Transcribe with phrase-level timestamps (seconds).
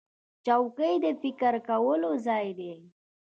[0.45, 2.73] چوکۍ د فکر کولو ځای دی.